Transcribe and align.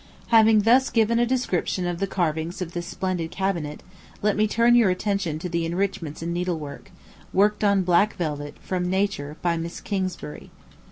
Having 0.29 0.61
thus 0.61 0.89
given 0.89 1.19
a 1.19 1.27
description 1.27 1.85
of 1.85 1.99
the 1.99 2.07
carvings 2.07 2.59
of 2.59 2.71
this 2.71 2.87
splendid 2.87 3.29
cabinet, 3.29 3.83
let 4.23 4.35
me 4.35 4.47
turn 4.47 4.73
your 4.73 4.89
attention 4.89 5.37
to 5.37 5.47
the 5.47 5.63
enrichments 5.63 6.23
in 6.23 6.33
needlework, 6.33 6.89
worked 7.31 7.63
on 7.63 7.83
black 7.83 8.15
velvet, 8.15 8.57
from 8.63 8.89
nature, 8.89 9.37
by 9.43 9.57
Miss 9.57 9.79
Kingsbury. 9.79 10.49